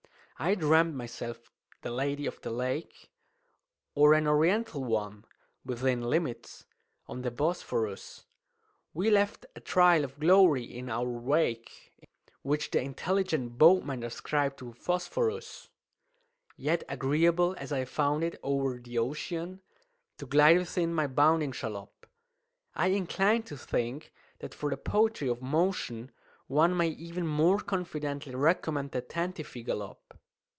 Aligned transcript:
"I 0.43 0.55
dream'd 0.55 0.95
myself 0.95 1.37
the 1.83 1.91
Lady 1.91 2.25
of 2.25 2.41
the 2.41 2.49
Lake, 2.49 3.11
Or 3.93 4.15
an 4.15 4.25
Oriental 4.25 4.83
one 4.83 5.23
(within 5.63 6.01
limits) 6.01 6.65
on 7.05 7.21
the 7.21 7.29
Bosphorus; 7.29 8.25
We 8.91 9.11
left 9.11 9.45
a 9.55 9.59
trail 9.59 10.03
of 10.03 10.19
glory 10.19 10.63
in 10.63 10.89
our 10.89 11.07
wake, 11.07 11.93
Which 12.41 12.71
the 12.71 12.81
intelligent 12.81 13.59
boatman 13.59 14.01
ascribed 14.01 14.57
to 14.57 14.73
phosphorus. 14.73 15.69
"Yet 16.57 16.83
agreeable 16.89 17.53
as 17.59 17.71
I 17.71 17.85
found 17.85 18.23
it 18.23 18.39
o'er 18.43 18.79
the 18.79 18.97
ocean 18.97 19.61
To 20.17 20.25
glide 20.25 20.57
within 20.57 20.91
my 20.91 21.05
bounding 21.05 21.51
shallop, 21.51 22.07
I 22.73 22.87
incline 22.87 23.43
to 23.43 23.55
think 23.57 24.11
that 24.39 24.55
for 24.55 24.71
the 24.71 24.77
poetry 24.77 25.27
of 25.27 25.43
motion 25.43 26.09
One 26.47 26.75
may 26.75 26.89
even 26.89 27.27
more 27.27 27.59
confidently 27.59 28.33
recommend 28.33 28.89
the 28.89 29.03
Tantivy 29.03 29.63
Gallop." 29.63 29.99